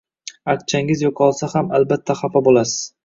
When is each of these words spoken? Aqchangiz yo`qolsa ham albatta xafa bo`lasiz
Aqchangiz 0.53 1.03
yo`qolsa 1.07 1.49
ham 1.53 1.69
albatta 1.81 2.17
xafa 2.23 2.43
bo`lasiz 2.49 2.75